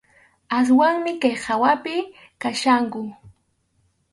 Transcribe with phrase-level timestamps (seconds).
[0.57, 1.95] Aswanmi kay hawapi
[2.41, 3.01] kachkanku.